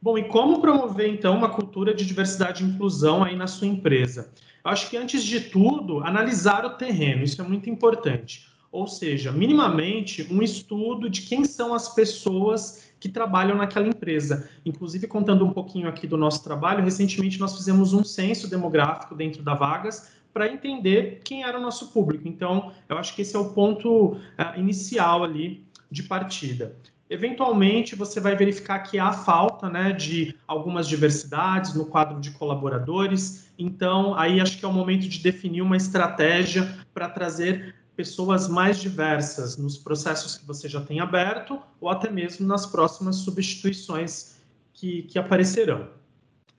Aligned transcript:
Bom, 0.00 0.16
e 0.16 0.24
como 0.28 0.60
promover 0.60 1.08
então 1.08 1.36
uma 1.36 1.48
cultura 1.48 1.92
de 1.92 2.06
diversidade 2.06 2.62
e 2.62 2.66
inclusão 2.66 3.24
aí 3.24 3.34
na 3.34 3.48
sua 3.48 3.66
empresa? 3.66 4.32
Eu 4.64 4.70
acho 4.70 4.88
que 4.88 4.96
antes 4.96 5.24
de 5.24 5.40
tudo, 5.40 6.04
analisar 6.04 6.64
o 6.64 6.70
terreno, 6.70 7.24
isso 7.24 7.42
é 7.42 7.44
muito 7.44 7.68
importante. 7.68 8.48
Ou 8.70 8.86
seja, 8.86 9.32
minimamente 9.32 10.26
um 10.30 10.40
estudo 10.40 11.10
de 11.10 11.22
quem 11.22 11.44
são 11.44 11.74
as 11.74 11.94
pessoas 11.94 12.92
que 13.00 13.08
trabalham 13.08 13.56
naquela 13.56 13.88
empresa. 13.88 14.48
Inclusive, 14.64 15.06
contando 15.08 15.44
um 15.44 15.52
pouquinho 15.52 15.88
aqui 15.88 16.06
do 16.06 16.16
nosso 16.16 16.44
trabalho, 16.44 16.84
recentemente 16.84 17.40
nós 17.40 17.56
fizemos 17.56 17.92
um 17.92 18.04
censo 18.04 18.48
demográfico 18.48 19.16
dentro 19.16 19.42
da 19.42 19.54
Vagas 19.54 20.12
para 20.32 20.52
entender 20.52 21.22
quem 21.24 21.42
era 21.42 21.58
o 21.58 21.62
nosso 21.62 21.88
público. 21.88 22.28
Então, 22.28 22.70
eu 22.88 22.98
acho 22.98 23.16
que 23.16 23.22
esse 23.22 23.34
é 23.34 23.38
o 23.38 23.50
ponto 23.50 24.12
uh, 24.12 24.18
inicial 24.56 25.24
ali 25.24 25.66
de 25.90 26.02
partida. 26.04 26.76
Eventualmente, 27.10 27.94
você 27.94 28.20
vai 28.20 28.36
verificar 28.36 28.80
que 28.80 28.98
há 28.98 29.12
falta 29.12 29.68
né, 29.70 29.92
de 29.92 30.36
algumas 30.46 30.86
diversidades 30.86 31.74
no 31.74 31.86
quadro 31.86 32.20
de 32.20 32.30
colaboradores. 32.32 33.50
Então, 33.58 34.14
aí 34.14 34.40
acho 34.40 34.58
que 34.58 34.64
é 34.64 34.68
o 34.68 34.72
momento 34.72 35.08
de 35.08 35.18
definir 35.18 35.62
uma 35.62 35.76
estratégia 35.76 36.78
para 36.92 37.08
trazer 37.08 37.74
pessoas 37.96 38.46
mais 38.46 38.78
diversas 38.78 39.56
nos 39.56 39.76
processos 39.76 40.36
que 40.36 40.46
você 40.46 40.68
já 40.68 40.80
tem 40.80 41.00
aberto 41.00 41.60
ou 41.80 41.88
até 41.88 42.10
mesmo 42.10 42.46
nas 42.46 42.64
próximas 42.64 43.16
substituições 43.16 44.36
que, 44.72 45.02
que 45.02 45.18
aparecerão. 45.18 45.88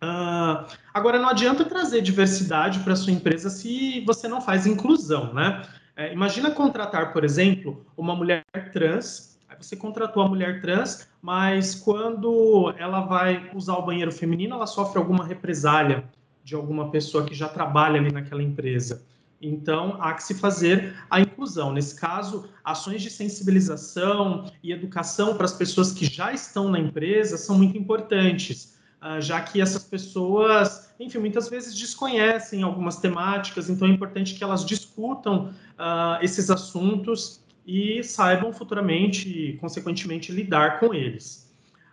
Uh, 0.02 0.66
agora, 0.94 1.20
não 1.20 1.30
adianta 1.30 1.66
trazer 1.66 2.02
diversidade 2.02 2.80
para 2.80 2.96
sua 2.96 3.14
empresa 3.14 3.50
se 3.50 4.02
você 4.06 4.28
não 4.28 4.42
faz 4.42 4.66
inclusão, 4.66 5.34
né? 5.34 5.62
É, 5.96 6.14
imagina 6.14 6.50
contratar, 6.52 7.12
por 7.12 7.26
exemplo, 7.26 7.86
uma 7.98 8.16
mulher 8.16 8.44
trans. 8.72 9.29
Você 9.60 9.76
contratou 9.76 10.24
a 10.24 10.28
mulher 10.28 10.62
trans, 10.62 11.08
mas 11.22 11.76
quando 11.76 12.74
ela 12.78 13.02
vai 13.02 13.52
usar 13.54 13.76
o 13.76 13.86
banheiro 13.86 14.12
feminino, 14.12 14.56
ela 14.56 14.66
sofre 14.66 14.98
alguma 14.98 15.26
represália 15.26 16.06
de 16.44 16.56
alguma 16.56 16.90
pessoa 16.90 17.26
que 17.26 17.36
já 17.36 17.48
trabalha 17.48 18.00
ali 18.00 18.12
naquela 18.12 18.42
empresa. 18.42 19.04
Então, 19.42 19.98
há 20.02 20.14
que 20.14 20.24
se 20.24 20.34
fazer 20.34 20.96
a 21.10 21.20
inclusão. 21.20 21.72
Nesse 21.72 22.00
caso, 22.00 22.50
ações 22.64 23.02
de 23.02 23.10
sensibilização 23.10 24.52
e 24.62 24.72
educação 24.72 25.36
para 25.36 25.46
as 25.46 25.54
pessoas 25.54 25.92
que 25.92 26.06
já 26.06 26.34
estão 26.34 26.70
na 26.70 26.80
empresa 26.80 27.38
são 27.38 27.58
muito 27.58 27.78
importantes, 27.78 28.78
ah, 29.02 29.22
já 29.22 29.40
que 29.42 29.62
essas 29.62 29.84
pessoas, 29.84 30.94
enfim, 31.00 31.20
muitas 31.20 31.48
vezes 31.48 31.74
desconhecem 31.74 32.64
algumas 32.64 32.98
temáticas, 32.98 33.70
então 33.70 33.88
é 33.88 33.92
importante 33.92 34.36
que 34.36 34.44
elas 34.44 34.66
discutam 34.66 35.54
uh, 35.78 36.22
esses 36.22 36.50
assuntos 36.50 37.42
e 37.66 38.04
saibam 38.04 38.52
futuramente, 38.52 39.58
consequentemente, 39.60 40.32
lidar 40.32 40.80
com 40.80 40.94
eles. 40.94 41.50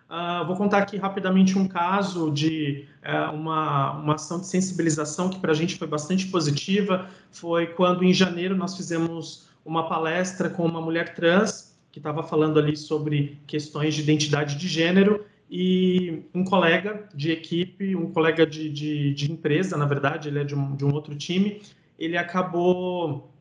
Uh, 0.09 0.47
vou 0.47 0.57
contar 0.57 0.79
aqui 0.79 0.97
rapidamente 0.97 1.59
um 1.59 1.67
caso 1.67 2.31
de 2.31 2.87
uh, 3.03 3.35
uma, 3.35 3.93
uma 3.99 4.15
ação 4.15 4.39
de 4.39 4.47
sensibilização 4.47 5.29
que 5.29 5.41
para 5.41 5.51
a 5.51 5.55
gente 5.55 5.77
foi 5.77 5.89
bastante 5.89 6.27
positiva. 6.29 7.09
Foi 7.33 7.67
quando, 7.67 8.05
em 8.05 8.15
janeiro, 8.15 8.57
nós 8.57 8.77
fizemos 8.77 9.49
uma 9.65 9.89
palestra 9.89 10.49
com 10.49 10.65
uma 10.65 10.81
mulher 10.81 11.15
trans 11.15 11.77
que 11.91 11.99
estava 11.99 12.23
falando 12.23 12.59
ali 12.59 12.77
sobre 12.77 13.41
questões 13.47 13.95
de 13.95 14.03
identidade 14.03 14.57
de 14.57 14.69
gênero 14.69 15.25
e 15.51 16.23
um 16.35 16.45
colega 16.45 17.09
de 17.15 17.31
equipe, 17.31 17.95
um 17.97 18.13
colega 18.13 18.47
de, 18.47 18.69
de, 18.69 19.15
de 19.15 19.33
empresa, 19.33 19.77
na 19.77 19.87
verdade, 19.87 20.29
ele 20.29 20.41
é 20.41 20.45
de 20.45 20.55
um, 20.55 20.77
de 20.77 20.85
um 20.85 20.93
outro 20.93 21.15
time, 21.15 21.63
ele 21.99 22.17
acabou 22.17 23.33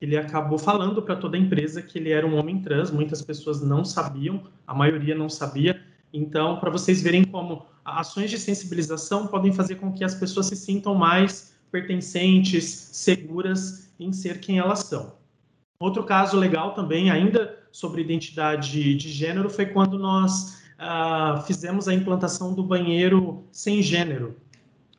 ele 0.00 0.16
acabou 0.16 0.58
falando 0.58 1.02
para 1.02 1.16
toda 1.16 1.36
a 1.36 1.40
empresa 1.40 1.80
que 1.82 1.98
ele 1.98 2.10
era 2.10 2.26
um 2.26 2.36
homem 2.36 2.60
trans, 2.60 2.90
muitas 2.90 3.22
pessoas 3.22 3.62
não 3.62 3.84
sabiam, 3.84 4.44
a 4.66 4.74
maioria 4.74 5.14
não 5.14 5.28
sabia, 5.28 5.80
então, 6.16 6.60
para 6.60 6.70
vocês 6.70 7.02
verem 7.02 7.24
como 7.24 7.66
ações 7.84 8.30
de 8.30 8.38
sensibilização 8.38 9.26
podem 9.26 9.52
fazer 9.52 9.74
com 9.74 9.92
que 9.92 10.04
as 10.04 10.14
pessoas 10.14 10.46
se 10.46 10.54
sintam 10.54 10.94
mais 10.94 11.56
pertencentes, 11.72 12.64
seguras 12.92 13.92
em 13.98 14.12
ser 14.12 14.38
quem 14.38 14.60
elas 14.60 14.80
são. 14.84 15.16
Outro 15.76 16.04
caso 16.04 16.36
legal 16.36 16.72
também, 16.72 17.10
ainda 17.10 17.58
sobre 17.72 18.00
identidade 18.00 18.96
de 18.96 19.10
gênero, 19.10 19.50
foi 19.50 19.66
quando 19.66 19.98
nós 19.98 20.62
uh, 20.78 21.42
fizemos 21.42 21.88
a 21.88 21.94
implantação 21.94 22.54
do 22.54 22.62
banheiro 22.62 23.44
sem 23.50 23.82
gênero 23.82 24.36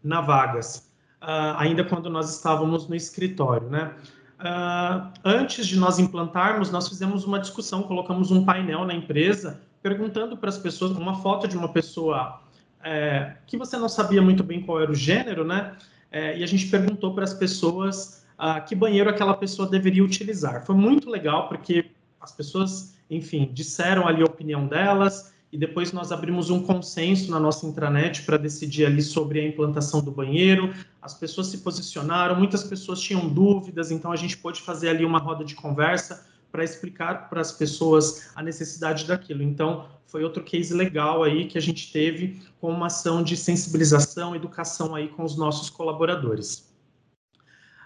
na 0.03 0.19
Vagas, 0.19 0.91
uh, 1.21 1.55
ainda 1.55 1.85
quando 1.85 2.09
nós 2.09 2.35
estávamos 2.35 2.89
no 2.89 2.95
escritório, 2.95 3.69
né? 3.69 3.95
Uh, 4.39 5.11
antes 5.23 5.65
de 5.65 5.77
nós 5.77 5.97
implantarmos, 5.97 6.69
nós 6.69 6.89
fizemos 6.89 7.23
uma 7.23 7.39
discussão, 7.39 7.83
colocamos 7.83 8.31
um 8.31 8.43
painel 8.43 8.85
na 8.85 8.93
empresa 8.93 9.61
perguntando 9.81 10.35
para 10.35 10.49
as 10.49 10.57
pessoas, 10.57 10.91
uma 10.97 11.21
foto 11.21 11.47
de 11.47 11.55
uma 11.55 11.69
pessoa 11.69 12.41
é, 12.83 13.35
que 13.45 13.55
você 13.55 13.77
não 13.77 13.87
sabia 13.87 14.19
muito 14.19 14.43
bem 14.43 14.61
qual 14.61 14.81
era 14.81 14.91
o 14.91 14.95
gênero, 14.95 15.45
né? 15.45 15.75
É, 16.11 16.39
e 16.39 16.43
a 16.43 16.47
gente 16.47 16.67
perguntou 16.67 17.13
para 17.13 17.23
as 17.23 17.35
pessoas 17.35 18.25
ah, 18.35 18.59
que 18.59 18.73
banheiro 18.73 19.09
aquela 19.09 19.35
pessoa 19.35 19.69
deveria 19.69 20.03
utilizar. 20.03 20.65
Foi 20.65 20.75
muito 20.75 21.07
legal, 21.07 21.47
porque 21.47 21.91
as 22.19 22.31
pessoas, 22.31 22.97
enfim, 23.11 23.51
disseram 23.53 24.07
ali 24.07 24.23
a 24.23 24.25
opinião 24.25 24.65
delas, 24.65 25.34
e 25.55 25.57
depois 25.57 25.93
nós 25.93 26.11
abrimos 26.11 26.49
um 26.49 26.61
consenso 26.61 27.31
na 27.31 27.39
nossa 27.39 27.65
intranet 27.65 28.23
para 28.23 28.35
decidir 28.35 28.85
ali 28.85 29.01
sobre 29.01 29.39
a 29.39 29.47
implantação 29.47 30.01
do 30.01 30.11
banheiro. 30.11 30.73
As 31.01 31.13
pessoas 31.13 31.47
se 31.47 31.59
posicionaram, 31.59 32.35
muitas 32.35 32.61
pessoas 32.61 32.99
tinham 32.99 33.29
dúvidas, 33.29 33.89
então 33.89 34.11
a 34.11 34.17
gente 34.17 34.35
pôde 34.35 34.61
fazer 34.61 34.89
ali 34.89 35.05
uma 35.05 35.17
roda 35.17 35.45
de 35.45 35.55
conversa 35.55 36.27
para 36.51 36.61
explicar 36.61 37.29
para 37.29 37.39
as 37.39 37.53
pessoas 37.53 38.31
a 38.35 38.43
necessidade 38.43 39.07
daquilo. 39.07 39.41
Então, 39.41 39.85
foi 40.07 40.25
outro 40.25 40.43
case 40.43 40.73
legal 40.73 41.23
aí 41.23 41.45
que 41.45 41.57
a 41.57 41.61
gente 41.61 41.89
teve 41.89 42.41
com 42.59 42.69
uma 42.69 42.87
ação 42.87 43.23
de 43.23 43.37
sensibilização, 43.37 44.35
educação 44.35 44.93
aí 44.93 45.07
com 45.07 45.23
os 45.23 45.37
nossos 45.37 45.69
colaboradores. 45.69 46.69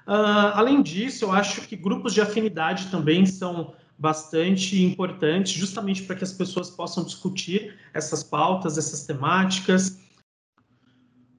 Uh, 0.08 0.50
além 0.56 0.82
disso, 0.82 1.26
eu 1.26 1.32
acho 1.32 1.62
que 1.68 1.76
grupos 1.76 2.16
de 2.16 2.22
afinidade 2.22 2.88
também 2.88 3.28
são 3.28 3.76
bastante 4.00 4.82
importantes, 4.82 5.52
justamente 5.52 6.04
para 6.04 6.16
que 6.16 6.24
as 6.24 6.32
pessoas 6.32 6.70
possam 6.70 7.04
discutir 7.04 7.76
essas 7.94 8.24
pautas, 8.24 8.78
essas 8.78 9.06
temáticas. 9.06 10.00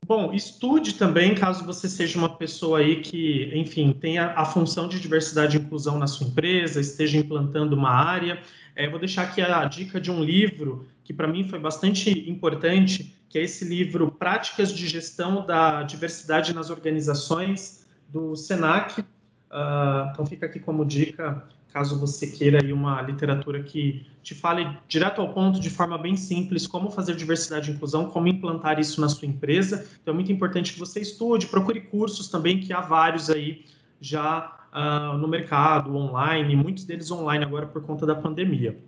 Bom, 0.06 0.34
estude 0.34 0.94
também, 0.94 1.34
caso 1.34 1.64
você 1.64 1.88
seja 1.88 2.18
uma 2.18 2.28
pessoa 2.28 2.80
aí 2.80 3.00
que, 3.00 3.50
enfim, 3.54 3.92
tenha 3.92 4.34
a 4.36 4.44
função 4.44 4.88
de 4.88 5.00
diversidade 5.00 5.56
e 5.56 5.60
inclusão 5.60 5.98
na 5.98 6.06
sua 6.06 6.26
empresa, 6.26 6.80
esteja 6.80 7.16
implantando 7.16 7.74
uma 7.74 7.90
área. 7.90 8.42
É, 8.76 8.88
vou 8.90 8.98
deixar 8.98 9.22
aqui 9.22 9.40
a 9.40 9.64
dica 9.64 10.00
de 10.00 10.10
um 10.10 10.22
livro 10.22 10.86
que 11.02 11.14
para 11.14 11.28
mim 11.28 11.48
foi 11.48 11.58
bastante 11.58 12.28
importante, 12.28 13.16
que 13.28 13.38
é 13.38 13.42
esse 13.42 13.64
livro 13.64 14.10
Práticas 14.10 14.74
de 14.74 14.86
Gestão 14.86 15.46
da 15.46 15.82
Diversidade 15.84 16.52
nas 16.52 16.68
Organizações, 16.68 17.86
do 18.08 18.36
SENAC. 18.36 19.00
Uh, 19.00 20.10
então 20.12 20.26
fica 20.26 20.46
aqui 20.46 20.60
como 20.60 20.84
dica 20.84 21.48
caso 21.72 21.98
você 21.98 22.26
queira 22.26 22.62
aí 22.62 22.72
uma 22.72 23.00
literatura 23.02 23.62
que 23.62 24.06
te 24.22 24.34
fale 24.34 24.68
direto 24.88 25.20
ao 25.20 25.32
ponto, 25.32 25.60
de 25.60 25.70
forma 25.70 25.96
bem 25.96 26.16
simples, 26.16 26.66
como 26.66 26.90
fazer 26.90 27.14
diversidade 27.16 27.70
e 27.70 27.74
inclusão, 27.74 28.06
como 28.06 28.28
implantar 28.28 28.78
isso 28.78 29.00
na 29.00 29.08
sua 29.08 29.26
empresa. 29.26 29.86
Então, 30.02 30.12
é 30.12 30.14
muito 30.14 30.32
importante 30.32 30.72
que 30.72 30.78
você 30.78 31.00
estude, 31.00 31.46
procure 31.46 31.80
cursos 31.80 32.28
também, 32.28 32.60
que 32.60 32.72
há 32.72 32.80
vários 32.80 33.30
aí 33.30 33.64
já 34.00 34.58
uh, 34.72 35.16
no 35.16 35.28
mercado, 35.28 35.94
online, 35.96 36.56
muitos 36.56 36.84
deles 36.84 37.10
online 37.10 37.44
agora 37.44 37.66
por 37.66 37.82
conta 37.82 38.06
da 38.06 38.14
pandemia. 38.14 38.78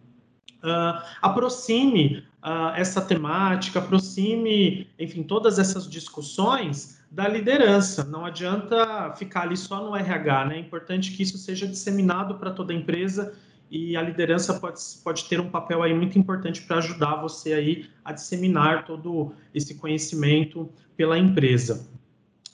Uh, 0.63 1.03
aproxime 1.21 2.25
uh, 2.43 2.75
essa 2.77 3.01
temática, 3.01 3.81
aproxime, 3.81 4.89
enfim, 4.99 5.23
todas 5.23 5.59
essas 5.59 5.89
discussões 5.89 7.02
da 7.13 7.29
liderança. 7.29 8.05
Não 8.05 8.25
adianta 8.25 9.13
ficar 9.17 9.43
ali 9.43 9.57
só 9.57 9.85
no 9.85 9.95
RH, 9.95 10.47
né? 10.47 10.57
É 10.57 10.59
importante 10.59 11.13
que 11.13 11.23
isso 11.23 11.37
seja 11.37 11.67
disseminado 11.67 12.37
para 12.37 12.51
toda 12.51 12.73
a 12.73 12.77
empresa 12.77 13.35
e 13.71 13.95
a 13.97 14.03
liderança 14.03 14.59
pode, 14.59 14.81
pode 15.05 15.25
ter 15.25 15.39
um 15.39 15.51
papel 15.51 15.83
aí 15.83 15.95
muito 15.95 16.19
importante 16.19 16.63
para 16.63 16.79
ajudar 16.79 17.17
você 17.17 17.53
aí 17.53 17.87
a 18.03 18.13
disseminar 18.13 18.87
todo 18.87 19.35
esse 19.55 19.75
conhecimento 19.75 20.71
pela 20.97 21.19
empresa. 21.19 21.87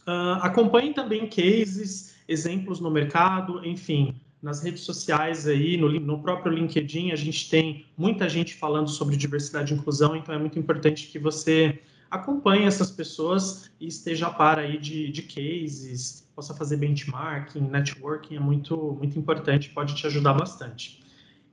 Uh, 0.07 0.43
acompanhe 0.43 0.93
também 0.93 1.29
cases, 1.29 2.17
exemplos 2.27 2.81
no 2.81 2.91
mercado, 2.91 3.65
enfim, 3.65 4.21
nas 4.43 4.63
redes 4.63 4.83
sociais 4.83 5.47
aí, 5.47 5.77
no, 5.77 5.89
no 6.01 6.21
próprio 6.21 6.53
LinkedIn, 6.53 7.13
a 7.13 7.17
gente 7.17 7.49
tem 7.49 7.87
muita 7.97 8.29
gente 8.29 8.55
falando 8.55 8.89
sobre 8.89 9.17
diversidade 9.17 9.73
e 9.73 9.77
inclusão, 9.77 10.17
então 10.17 10.35
é 10.35 10.39
muito 10.39 10.59
importante 10.59 11.09
que 11.09 11.19
você 11.19 11.81
acompanhe 12.11 12.65
essas 12.65 12.91
pessoas 12.91 13.71
e 13.81 13.87
esteja 13.87 14.27
a 14.29 14.31
par 14.31 14.59
aí 14.59 14.79
de, 14.79 15.11
de 15.11 15.23
cases, 15.23 16.29
possa 16.35 16.55
fazer 16.55 16.77
benchmarking, 16.77 17.61
networking 17.61 18.37
é 18.37 18.41
muito, 18.41 18.97
muito 18.99 19.19
importante, 19.19 19.71
pode 19.71 19.95
te 19.95 20.07
ajudar 20.07 20.35
bastante. 20.35 21.03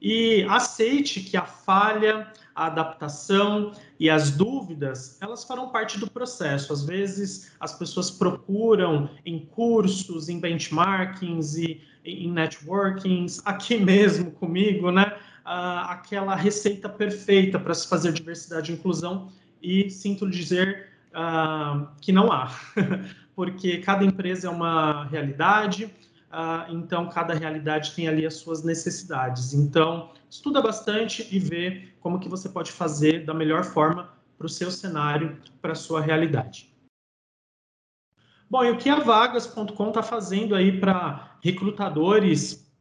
E 0.02 0.44
aceite 0.44 1.22
que 1.22 1.36
a 1.36 1.46
falha, 1.46 2.32
a 2.54 2.68
adaptação 2.68 3.72
e 4.00 4.10
as 4.10 4.30
dúvidas, 4.30 5.18
elas 5.22 5.44
farão 5.44 5.70
parte 5.70 6.00
do 6.00 6.10
processo. 6.10 6.72
Às 6.72 6.86
vezes, 6.86 7.52
as 7.60 7.74
pessoas 7.78 8.12
procuram 8.12 9.10
em 9.26 9.40
cursos, 9.40 10.30
em 10.30 10.40
benchmarkings 10.40 11.56
e 11.56 11.82
em 12.04 12.32
networkings, 12.32 13.42
aqui 13.46 13.78
mesmo 13.82 14.32
comigo, 14.32 14.92
né? 14.92 15.18
aquela 15.44 16.36
receita 16.36 16.90
perfeita 16.90 17.60
para 17.60 17.74
se 17.74 17.88
fazer 17.88 18.12
diversidade 18.12 18.72
e 18.72 18.76
inclusão 18.76 19.30
e 19.66 19.90
sinto 19.90 20.30
dizer 20.30 20.90
uh, 21.12 21.88
que 22.00 22.12
não 22.12 22.32
há, 22.32 22.52
porque 23.36 23.80
cada 23.80 24.06
empresa 24.06 24.48
é 24.48 24.50
uma 24.50 25.06
realidade, 25.06 25.86
uh, 25.86 26.72
então 26.72 27.10
cada 27.10 27.34
realidade 27.34 27.94
tem 27.96 28.08
ali 28.08 28.26
as 28.26 28.36
suas 28.36 28.64
necessidades. 28.64 29.54
Então, 29.54 30.12
estuda 30.30 30.62
bastante 30.62 31.28
e 31.32 31.40
vê 31.40 31.90
como 32.00 32.20
que 32.20 32.30
você 32.30 32.48
pode 32.48 32.72
fazer 32.72 33.26
da 33.26 33.34
melhor 33.34 33.64
forma 33.64 34.14
para 34.38 34.46
o 34.46 34.50
seu 34.50 34.70
cenário, 34.70 35.38
para 35.62 35.72
a 35.72 35.76
sua 35.76 36.00
realidade. 36.00 36.70
Bom, 38.48 38.64
e 38.64 38.70
o 38.70 38.78
que 38.78 38.90
a 38.90 39.00
Vagas.com 39.00 39.88
está 39.88 40.04
fazendo 40.04 40.54
aí 40.54 40.80
para 40.80 41.40
recrutadores 41.42 42.72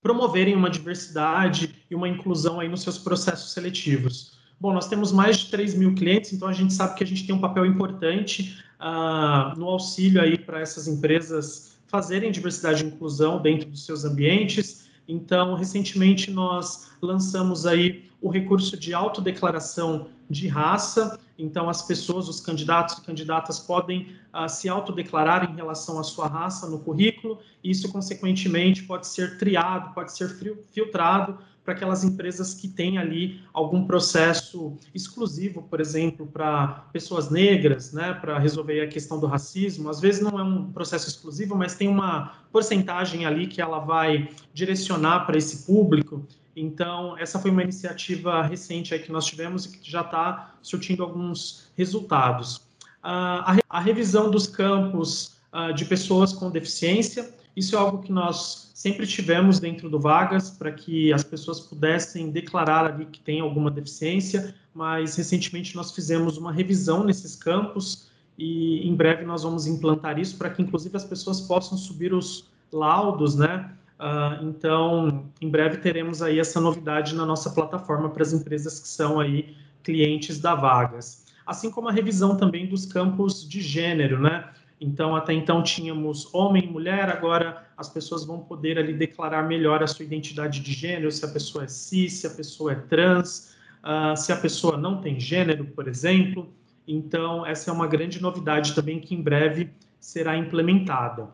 promoverem 0.00 0.54
uma 0.54 0.70
diversidade 0.70 1.84
e 1.90 1.94
uma 1.94 2.08
inclusão 2.08 2.60
aí 2.60 2.68
nos 2.68 2.82
seus 2.82 2.98
processos 2.98 3.52
seletivos? 3.52 4.37
Bom, 4.60 4.72
nós 4.72 4.88
temos 4.88 5.12
mais 5.12 5.38
de 5.38 5.50
3 5.50 5.74
mil 5.74 5.94
clientes, 5.94 6.32
então 6.32 6.48
a 6.48 6.52
gente 6.52 6.74
sabe 6.74 6.96
que 6.96 7.04
a 7.04 7.06
gente 7.06 7.24
tem 7.24 7.34
um 7.34 7.40
papel 7.40 7.64
importante 7.64 8.58
uh, 8.80 9.56
no 9.56 9.66
auxílio 9.68 10.20
aí 10.20 10.36
para 10.36 10.60
essas 10.60 10.88
empresas 10.88 11.78
fazerem 11.86 12.32
diversidade 12.32 12.84
e 12.84 12.88
inclusão 12.88 13.40
dentro 13.40 13.70
dos 13.70 13.84
seus 13.84 14.04
ambientes. 14.04 14.88
Então, 15.06 15.54
recentemente 15.54 16.30
nós 16.30 16.90
lançamos 17.00 17.66
aí 17.66 18.07
o 18.20 18.28
recurso 18.28 18.76
de 18.76 18.92
autodeclaração 18.92 20.08
de 20.28 20.48
raça. 20.48 21.18
Então, 21.38 21.68
as 21.68 21.82
pessoas, 21.82 22.28
os 22.28 22.40
candidatos 22.40 22.98
e 22.98 23.02
candidatas 23.02 23.58
podem 23.58 24.14
uh, 24.34 24.48
se 24.48 24.68
autodeclarar 24.68 25.50
em 25.50 25.54
relação 25.54 25.98
à 25.98 26.02
sua 26.02 26.26
raça 26.26 26.68
no 26.68 26.80
currículo. 26.80 27.38
E 27.62 27.70
isso, 27.70 27.90
consequentemente, 27.90 28.82
pode 28.82 29.06
ser 29.06 29.38
triado, 29.38 29.94
pode 29.94 30.12
ser 30.12 30.28
filtrado 30.72 31.38
para 31.68 31.74
aquelas 31.74 32.02
empresas 32.02 32.54
que 32.54 32.66
têm 32.66 32.96
ali 32.96 33.42
algum 33.52 33.86
processo 33.86 34.78
exclusivo, 34.94 35.62
por 35.62 35.82
exemplo, 35.82 36.26
para 36.26 36.86
pessoas 36.94 37.28
negras, 37.28 37.92
né, 37.92 38.14
para 38.14 38.38
resolver 38.38 38.80
a 38.80 38.88
questão 38.88 39.20
do 39.20 39.26
racismo. 39.26 39.90
Às 39.90 40.00
vezes 40.00 40.22
não 40.22 40.40
é 40.40 40.42
um 40.42 40.72
processo 40.72 41.06
exclusivo, 41.10 41.54
mas 41.54 41.74
tem 41.74 41.86
uma 41.86 42.38
porcentagem 42.50 43.26
ali 43.26 43.46
que 43.46 43.60
ela 43.60 43.80
vai 43.80 44.30
direcionar 44.54 45.26
para 45.26 45.36
esse 45.36 45.66
público. 45.66 46.26
Então, 46.60 47.16
essa 47.18 47.38
foi 47.38 47.50
uma 47.50 47.62
iniciativa 47.62 48.42
recente 48.42 48.92
aí 48.92 49.00
que 49.00 49.12
nós 49.12 49.26
tivemos 49.26 49.66
e 49.66 49.78
que 49.78 49.90
já 49.90 50.00
está 50.00 50.54
surtindo 50.60 51.02
alguns 51.02 51.70
resultados. 51.76 52.56
Uh, 52.56 53.42
a, 53.44 53.56
a, 53.68 53.80
revisão 53.80 54.30
dos 54.30 54.46
campos 54.46 55.38
uh, 55.52 55.72
de 55.72 55.84
pessoas 55.84 56.32
com 56.32 56.50
deficiência, 56.50 57.32
isso 57.56 57.76
é 57.76 57.78
algo 57.78 58.02
que 58.02 58.12
nós 58.12 58.70
sempre 58.74 59.06
tivemos 59.06 59.58
dentro 59.58 59.88
do 59.88 59.98
Vagas, 59.98 60.50
para 60.50 60.72
que 60.72 61.12
as 61.12 61.24
pessoas 61.24 61.60
pudessem 61.60 62.30
declarar 62.30 62.86
ali 62.86 63.06
que 63.06 63.20
tem 63.20 63.40
alguma 63.40 63.70
deficiência, 63.70 64.54
mas 64.74 65.16
recentemente 65.16 65.74
nós 65.74 65.92
fizemos 65.92 66.36
uma 66.36 66.52
revisão 66.52 67.04
nesses 67.04 67.34
campos 67.34 68.08
e 68.38 68.88
em 68.88 68.94
breve 68.94 69.24
nós 69.24 69.42
vamos 69.42 69.66
implantar 69.66 70.18
isso 70.18 70.36
para 70.36 70.50
que, 70.50 70.62
inclusive, 70.62 70.96
as 70.96 71.04
pessoas 71.04 71.40
possam 71.40 71.76
subir 71.76 72.14
os 72.14 72.48
laudos, 72.72 73.34
né? 73.34 73.72
Uh, 73.98 74.44
então, 74.44 75.28
em 75.40 75.48
breve 75.48 75.78
teremos 75.78 76.22
aí 76.22 76.38
essa 76.38 76.60
novidade 76.60 77.14
na 77.16 77.26
nossa 77.26 77.50
plataforma 77.50 78.08
para 78.08 78.22
as 78.22 78.32
empresas 78.32 78.78
que 78.78 78.86
são 78.86 79.18
aí 79.18 79.56
clientes 79.82 80.38
da 80.38 80.54
Vagas. 80.54 81.24
Assim 81.44 81.70
como 81.70 81.88
a 81.88 81.92
revisão 81.92 82.36
também 82.36 82.66
dos 82.66 82.86
campos 82.86 83.48
de 83.48 83.60
gênero, 83.60 84.20
né? 84.20 84.48
Então, 84.80 85.16
até 85.16 85.32
então 85.32 85.62
tínhamos 85.62 86.32
homem 86.32 86.64
e 86.64 86.68
mulher, 86.68 87.08
agora 87.08 87.66
as 87.76 87.88
pessoas 87.88 88.24
vão 88.24 88.38
poder 88.38 88.78
ali 88.78 88.92
declarar 88.92 89.42
melhor 89.42 89.82
a 89.82 89.86
sua 89.86 90.04
identidade 90.04 90.60
de 90.60 90.72
gênero, 90.72 91.10
se 91.10 91.24
a 91.24 91.28
pessoa 91.28 91.64
é 91.64 91.68
cis, 91.68 92.12
se 92.14 92.26
a 92.26 92.30
pessoa 92.30 92.72
é 92.72 92.76
trans, 92.76 93.56
uh, 93.82 94.16
se 94.16 94.32
a 94.32 94.36
pessoa 94.36 94.76
não 94.76 95.00
tem 95.00 95.18
gênero, 95.18 95.64
por 95.64 95.88
exemplo. 95.88 96.48
Então, 96.86 97.44
essa 97.44 97.70
é 97.70 97.74
uma 97.74 97.88
grande 97.88 98.22
novidade 98.22 98.74
também 98.74 99.00
que 99.00 99.14
em 99.14 99.20
breve 99.20 99.70
será 99.98 100.36
implementada. 100.36 101.28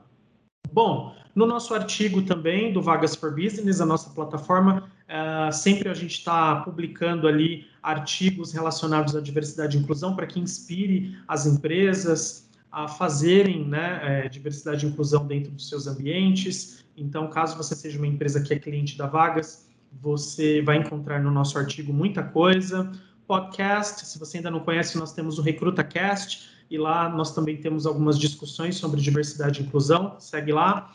Bom, 0.72 1.14
no 1.34 1.46
nosso 1.46 1.74
artigo 1.74 2.22
também 2.22 2.72
do 2.72 2.80
Vagas 2.80 3.16
for 3.16 3.34
Business, 3.34 3.80
a 3.80 3.86
nossa 3.86 4.10
plataforma, 4.10 4.88
uh, 5.08 5.52
sempre 5.52 5.88
a 5.88 5.94
gente 5.94 6.18
está 6.18 6.56
publicando 6.56 7.26
ali 7.26 7.66
artigos 7.82 8.52
relacionados 8.52 9.16
à 9.16 9.20
diversidade 9.20 9.76
e 9.76 9.80
inclusão 9.80 10.14
para 10.14 10.26
que 10.26 10.38
inspire 10.38 11.18
as 11.26 11.46
empresas 11.46 12.48
a 12.70 12.88
fazerem 12.88 13.64
né, 13.64 14.00
é, 14.02 14.28
diversidade 14.28 14.84
e 14.84 14.88
inclusão 14.88 15.26
dentro 15.26 15.52
dos 15.52 15.68
seus 15.68 15.86
ambientes. 15.86 16.84
Então, 16.96 17.28
caso 17.28 17.56
você 17.56 17.74
seja 17.74 17.98
uma 17.98 18.06
empresa 18.06 18.40
que 18.40 18.52
é 18.52 18.58
cliente 18.58 18.98
da 18.98 19.06
Vagas, 19.06 19.68
você 19.92 20.60
vai 20.60 20.78
encontrar 20.78 21.22
no 21.22 21.30
nosso 21.30 21.56
artigo 21.56 21.92
muita 21.92 22.22
coisa. 22.22 22.90
Podcast, 23.28 24.06
se 24.06 24.18
você 24.18 24.38
ainda 24.38 24.50
não 24.50 24.60
conhece, 24.60 24.98
nós 24.98 25.12
temos 25.12 25.38
o 25.38 25.42
RecrutaCast, 25.42 26.50
e 26.68 26.76
lá 26.76 27.08
nós 27.08 27.32
também 27.32 27.56
temos 27.56 27.86
algumas 27.86 28.18
discussões 28.18 28.76
sobre 28.76 29.00
diversidade 29.00 29.62
e 29.62 29.66
inclusão. 29.66 30.16
Segue 30.18 30.52
lá. 30.52 30.92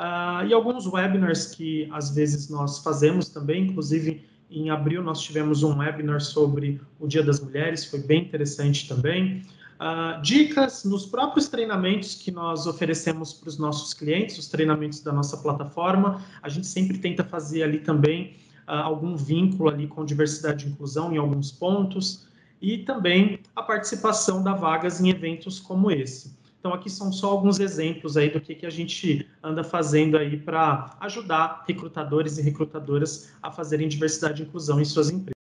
Uh, 0.00 0.46
e 0.46 0.54
alguns 0.54 0.86
webinars 0.86 1.54
que 1.54 1.86
às 1.92 2.14
vezes 2.14 2.48
nós 2.48 2.78
fazemos 2.78 3.28
também, 3.28 3.66
inclusive 3.66 4.24
em 4.50 4.70
abril 4.70 5.02
nós 5.02 5.20
tivemos 5.20 5.62
um 5.62 5.76
webinar 5.76 6.22
sobre 6.22 6.80
o 6.98 7.06
Dia 7.06 7.22
das 7.22 7.38
Mulheres, 7.38 7.84
foi 7.84 8.00
bem 8.00 8.22
interessante 8.22 8.88
também. 8.88 9.42
Uh, 9.78 10.22
dicas 10.22 10.84
nos 10.84 11.04
próprios 11.04 11.48
treinamentos 11.48 12.14
que 12.14 12.30
nós 12.30 12.66
oferecemos 12.66 13.34
para 13.34 13.50
os 13.50 13.58
nossos 13.58 13.92
clientes, 13.92 14.38
os 14.38 14.48
treinamentos 14.48 15.00
da 15.00 15.12
nossa 15.12 15.36
plataforma, 15.36 16.24
a 16.42 16.48
gente 16.48 16.66
sempre 16.66 16.96
tenta 16.96 17.22
fazer 17.22 17.62
ali 17.62 17.80
também 17.80 18.36
uh, 18.66 18.72
algum 18.72 19.14
vínculo 19.14 19.68
ali 19.68 19.86
com 19.86 20.02
diversidade 20.02 20.66
e 20.66 20.70
inclusão 20.70 21.12
em 21.12 21.18
alguns 21.18 21.52
pontos 21.52 22.26
e 22.62 22.78
também 22.78 23.38
a 23.54 23.62
participação 23.62 24.42
da 24.42 24.54
Vagas 24.54 24.98
em 24.98 25.10
eventos 25.10 25.60
como 25.60 25.90
esse. 25.90 26.39
Então, 26.60 26.74
aqui 26.74 26.90
são 26.90 27.10
só 27.10 27.30
alguns 27.30 27.58
exemplos 27.58 28.18
aí 28.18 28.28
do 28.28 28.38
que, 28.38 28.54
que 28.54 28.66
a 28.66 28.70
gente 28.70 29.26
anda 29.42 29.64
fazendo 29.64 30.18
aí 30.18 30.36
para 30.36 30.94
ajudar 31.00 31.64
recrutadores 31.66 32.36
e 32.36 32.42
recrutadoras 32.42 33.32
a 33.42 33.50
fazerem 33.50 33.88
diversidade 33.88 34.42
e 34.42 34.46
inclusão 34.46 34.78
em 34.78 34.84
suas 34.84 35.08
empresas. 35.08 35.40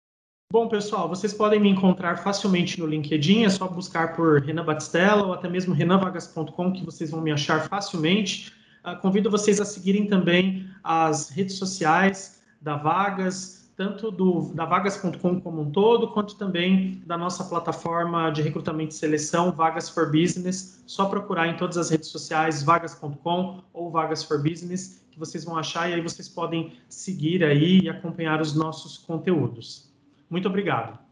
Bom, 0.53 0.69
pessoal, 0.69 1.09
vocês 1.09 1.33
podem 1.33 1.61
me 1.61 1.69
encontrar 1.69 2.17
facilmente 2.17 2.81
no 2.81 2.87
LinkedIn, 2.87 3.45
é 3.45 3.49
só 3.49 3.69
buscar 3.69 4.17
por 4.17 4.43
Renan 4.43 4.65
Batistella 4.65 5.25
ou 5.25 5.33
até 5.33 5.49
mesmo 5.49 5.73
renanvagas.com 5.73 6.73
que 6.73 6.85
vocês 6.85 7.11
vão 7.11 7.21
me 7.21 7.31
achar 7.31 7.69
facilmente. 7.69 8.53
Uh, 8.85 9.01
convido 9.01 9.31
vocês 9.31 9.61
a 9.61 9.65
seguirem 9.65 10.07
também 10.07 10.69
as 10.83 11.31
redes 11.31 11.57
sociais 11.59 12.43
da 12.61 12.77
Vagas, 12.77 13.64
tanto 13.77 14.11
do, 14.11 14.53
da 14.55 14.65
vagas.com 14.65 15.41
como 15.41 15.63
um 15.63 15.71
todo, 15.71 16.09
quanto 16.09 16.37
também 16.37 17.03
da 17.05 17.19
nossa 17.19 17.45
plataforma 17.45 18.31
de 18.31 18.41
recrutamento 18.43 18.93
e 18.93 18.95
seleção, 18.95 19.51
Vagas 19.51 19.89
for 19.89 20.07
Business. 20.07 20.83
Só 20.87 21.07
procurar 21.07 21.49
em 21.49 21.57
todas 21.57 21.77
as 21.77 21.91
redes 21.91 22.09
sociais, 22.09 22.63
vagas.com 22.63 23.63
ou 23.73 23.91
Vagas 23.91 24.23
for 24.23 24.43
Business, 24.43 25.05
que 25.11 25.19
vocês 25.19 25.45
vão 25.45 25.57
achar 25.57 25.91
e 25.91 25.95
aí 25.95 26.01
vocês 26.01 26.29
podem 26.29 26.73
seguir 26.89 27.43
aí 27.43 27.81
e 27.81 27.89
acompanhar 27.89 28.41
os 28.41 28.55
nossos 28.55 28.99
conteúdos. 28.99 29.93
Muito 30.31 30.49
obrigado. 30.49 31.04